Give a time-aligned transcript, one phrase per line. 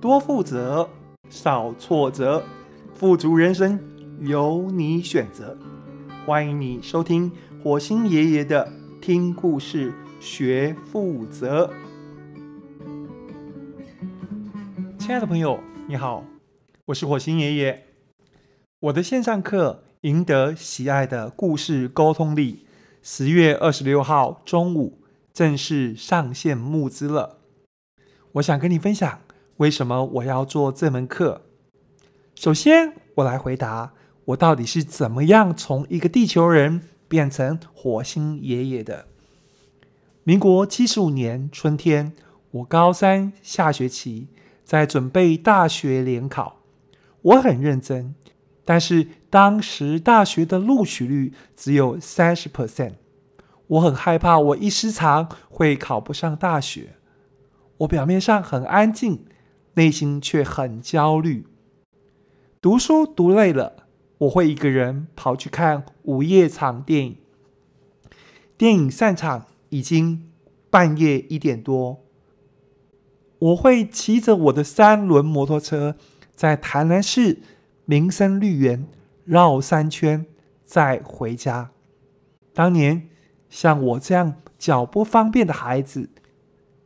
[0.00, 0.88] 多负责，
[1.28, 2.44] 少挫折，
[2.94, 3.80] 富足人生
[4.20, 5.58] 由你选择。
[6.24, 7.32] 欢迎你收听
[7.64, 11.68] 火星爷爷的听故事学负责。
[15.00, 15.58] 亲爱的朋友，
[15.88, 16.22] 你好，
[16.86, 17.84] 我是火星爷爷。
[18.78, 22.54] 我的线上课《赢得喜爱的故事沟通力》，
[23.02, 25.00] 十月二十六号中午
[25.32, 27.38] 正式上线募资了。
[28.34, 29.18] 我想跟你分享
[29.58, 31.42] 为什么我要做这门课。
[32.36, 33.92] 首先，我来回答
[34.26, 39.06] 我到底是怎么样从一个地球人变成火星爷爷的。
[40.22, 42.12] 民国七十五年春天，
[42.52, 44.28] 我高三下学期
[44.64, 46.60] 在准备大学联考，
[47.22, 48.14] 我很认真，
[48.64, 52.92] 但是当时大学的录取率只有三十 percent，
[53.66, 56.94] 我很害怕我一失常会考不上大学。
[57.78, 59.24] 我表面上很安静，
[59.78, 61.46] 内心却很焦虑。
[62.60, 63.86] 读书读累了，
[64.18, 67.16] 我会一个人跑去看午夜场电影。
[68.56, 70.28] 电影散场已经
[70.68, 72.02] 半夜一点多，
[73.38, 75.94] 我会骑着我的三轮摩托车，
[76.34, 77.38] 在台南市
[77.84, 78.84] 民生绿园
[79.24, 80.26] 绕三圈
[80.64, 81.70] 再回家。
[82.52, 83.08] 当年
[83.48, 86.10] 像我这样脚不方便的孩子，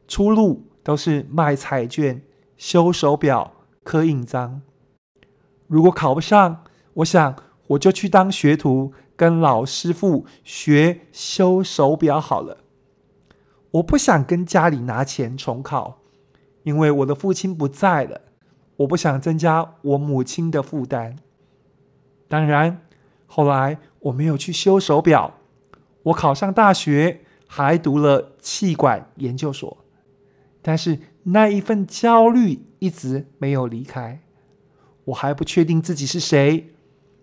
[0.06, 0.66] 出路。
[0.84, 2.20] 都是卖彩券、
[2.62, 4.62] 修手表、刻印章。
[5.66, 6.62] 如果考不上，
[6.94, 7.34] 我想
[7.66, 12.58] 我就去当学徒，跟老师傅学修手表好了。
[13.72, 15.98] 我不想跟家里拿钱重考，
[16.62, 18.20] 因为我的父亲不在了，
[18.76, 21.16] 我不想增加我母亲的负担。
[22.28, 22.80] 当然，
[23.26, 25.34] 后来我没有去修手表，
[26.04, 29.78] 我考上大学，还读了气管研究所。
[30.62, 34.20] 但是那一份焦虑一直没有离开，
[35.06, 36.72] 我还不确定自己是谁。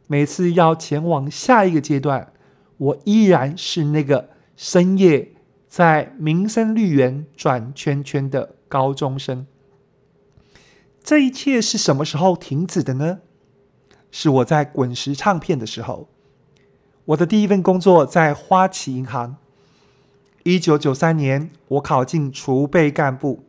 [0.07, 2.33] 每次要前往下一个阶段，
[2.77, 5.31] 我依然是那个深夜
[5.67, 9.47] 在民生绿园转圈圈的高中生。
[11.01, 13.19] 这一切是什么时候停止的呢？
[14.11, 16.09] 是我在滚石唱片的时候。
[17.05, 19.37] 我的第一份工作在花旗银行。
[20.43, 23.43] 一九九三年，我考进储备干部，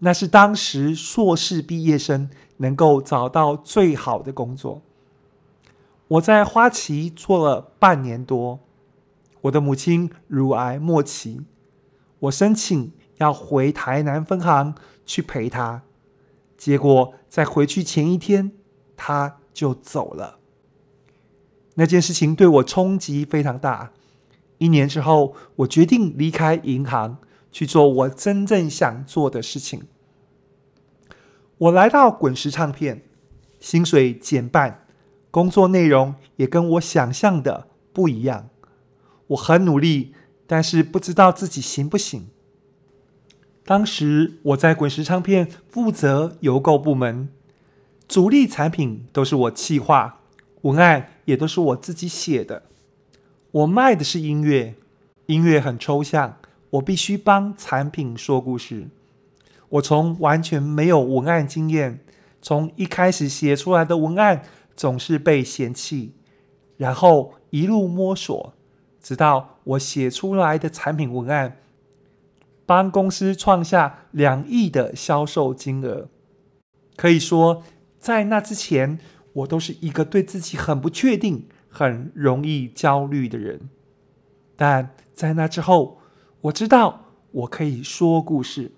[0.00, 2.28] 那是当时硕士毕业生
[2.58, 4.82] 能够找到最好的工作。
[6.08, 8.60] 我在花旗做了半年多，
[9.42, 11.40] 我的母亲乳癌末期，
[12.18, 14.74] 我申请要回台南分行
[15.06, 15.82] 去陪她，
[16.58, 18.52] 结果在回去前一天，
[18.94, 20.38] 她就走了。
[21.76, 23.90] 那件事情对我冲击非常大。
[24.58, 27.18] 一年之后，我决定离开银行，
[27.50, 29.82] 去做我真正想做的事情。
[31.58, 33.02] 我来到滚石唱片，
[33.60, 34.86] 薪水减半，
[35.30, 38.48] 工作内容也跟我想象的不一样。
[39.28, 40.14] 我很努力，
[40.46, 42.28] 但是不知道自己行不行。
[43.64, 47.28] 当时我在滚石唱片负责邮购部门，
[48.06, 50.20] 主力产品都是我企划，
[50.62, 52.64] 文案也都是我自己写的。
[53.54, 54.74] 我卖的是音乐，
[55.26, 56.38] 音乐很抽象，
[56.70, 58.88] 我必须帮产品说故事。
[59.68, 62.00] 我从完全没有文案经验，
[62.42, 64.42] 从一开始写出来的文案
[64.74, 66.14] 总是被嫌弃，
[66.78, 68.54] 然后一路摸索，
[69.00, 71.58] 直到我写出来的产品文案，
[72.66, 76.08] 帮公司创下两亿的销售金额。
[76.96, 77.62] 可以说，
[78.00, 78.98] 在那之前，
[79.32, 81.46] 我都是一个对自己很不确定。
[81.74, 83.68] 很容易焦虑的人，
[84.54, 85.98] 但在那之后，
[86.42, 88.70] 我知道我可以说故事。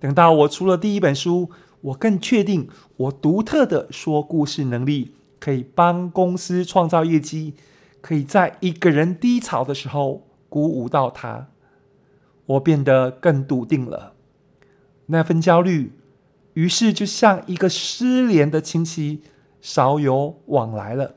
[0.00, 1.48] 等到我出了第一本书，
[1.80, 7.54] 我更确定我独特的说故事能力可以帮公司创造业绩，
[8.00, 11.50] 可以在一个人低潮的时候鼓舞到他。
[12.46, 14.14] 我变得更笃定了，
[15.06, 15.92] 那份焦虑，
[16.54, 19.22] 于是就像一个失联的亲戚，
[19.60, 21.15] 少有往来了。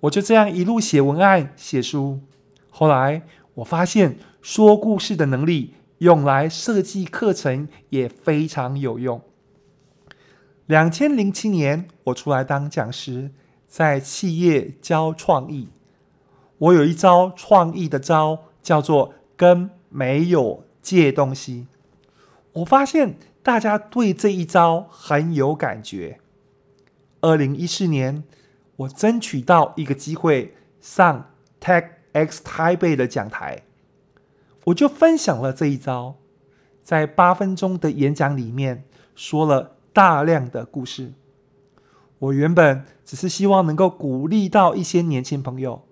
[0.00, 2.20] 我就这样一路写文案、写书。
[2.70, 3.22] 后来
[3.54, 9.20] 我发现说故事的能力用来设计课程也非常有用。
[10.66, 13.32] 两千零七年，我出来当讲师，
[13.66, 15.68] 在企业教创意。
[16.58, 21.66] 我有一招创意的招，叫做跟没有借东西。
[22.52, 26.20] 我发现大家对这一招很有感觉。
[27.20, 28.22] 二零一四年。
[28.78, 31.30] 我争取到一个机会上
[31.60, 33.62] Tech X Taipei 的讲台，
[34.66, 36.16] 我就分享了这一招。
[36.82, 38.84] 在八分钟的演讲里面
[39.14, 41.12] 说了大量的故事。
[42.20, 45.82] 我原本只是希望能够鼓励到一些年轻朋友，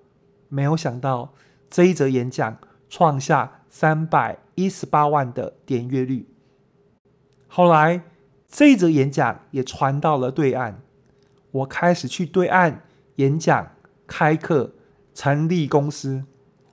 [0.49, 1.35] 没有想到
[1.69, 6.29] 这一则演讲创下三百一十八万的点阅率。
[7.49, 8.03] 后来
[8.49, 10.81] 这一则演讲也传到了对岸，
[11.57, 12.83] 我开始去对岸
[13.17, 13.73] 演讲、
[14.07, 14.75] 开课、
[15.15, 16.25] 成立公司。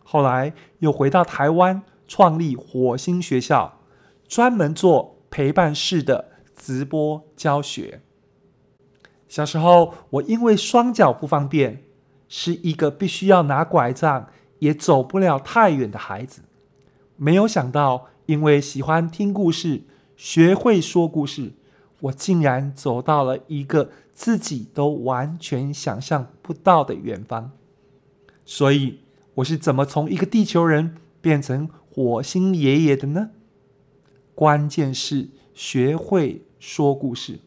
[0.03, 3.79] 后来又回到台湾，创立火星学校，
[4.27, 8.01] 专门做陪伴式的直播教学。
[9.27, 11.83] 小时候，我因为双脚不方便，
[12.27, 16.41] 是一个必须要拿拐杖也走不了太远的孩子。
[17.15, 19.83] 没有想到，因为喜欢听故事，
[20.17, 21.53] 学会说故事，
[22.01, 27.51] 我竟然走到了一个自己都完全想象不到的远方。
[28.45, 28.99] 所以，
[29.35, 33.31] 我是怎么从一个地球人变成火星爷爷的呢？
[34.35, 37.39] 关键是学会说故事。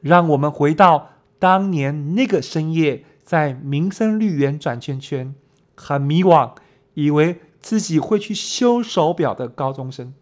[0.00, 5.34] 让我们回到当年那个深夜，在民生绿园转圈圈，
[5.74, 6.54] 很迷惘，
[6.94, 10.14] 以为自己会去修手表的高中生。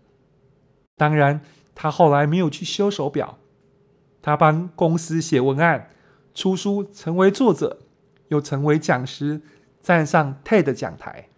[0.97, 1.43] 当然，
[1.75, 3.39] 他后来没有去修手表，
[4.27, 5.89] 他帮公司写文案、
[6.35, 7.79] 出书，成为作者，
[8.27, 9.41] 又成为讲师，
[9.81, 11.29] 站上 TED 讲台。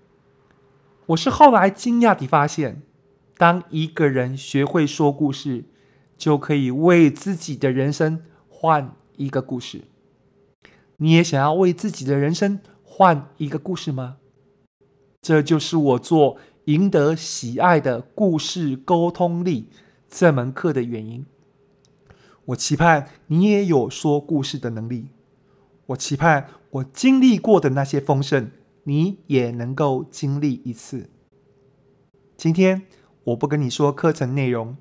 [1.05, 2.81] 我是后来惊讶地发现，
[3.37, 5.67] 当一个人学会说故事，
[6.17, 9.83] 就可以为自己的人生换一个故事。
[10.97, 14.17] 你也想要为自己的人生换一个故事吗？
[15.21, 19.69] 这就是我做赢得喜爱的故事沟通力
[20.09, 21.27] 这门课的原因。
[22.49, 25.09] 我期盼你也有说故事的能力。
[25.87, 28.51] 我期盼我经历过的那些丰盛，
[28.85, 31.11] 你也能够经历一次。
[32.37, 32.83] 今天
[33.25, 34.77] 我不跟你说课程内容，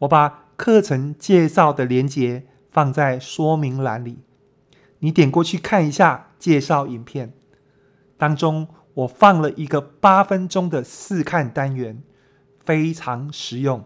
[0.00, 0.44] 我把。
[0.56, 4.20] 课程介绍的链接放在说明栏里，
[5.00, 7.34] 你点过去看一下介绍影片。
[8.16, 12.02] 当中我放了一个八分钟的试看单元，
[12.64, 13.84] 非常实用，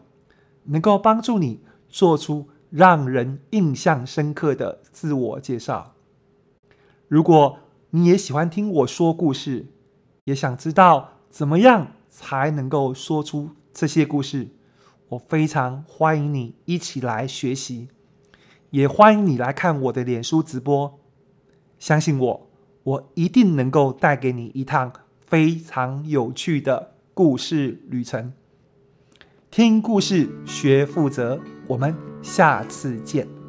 [0.67, 5.95] 能够帮助你做出让人印象深刻的自我介绍。
[7.09, 7.59] 如果
[7.91, 9.67] 你也喜欢听我说故事，
[10.25, 14.49] 也想知道怎么样才能够说出这些故事。
[15.09, 17.89] 我非常欢迎你一起来学习，
[18.71, 21.01] 也欢迎你来看我的脸书直播。
[21.81, 22.51] 相信我，
[22.85, 28.33] 我一定能够带给你一趟非常有趣的故事旅程。
[29.51, 31.41] 听故事学负责，
[31.71, 33.40] 我们下次见。